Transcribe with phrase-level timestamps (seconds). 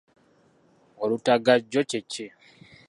[1.03, 2.25] Olutagajjo kye ki?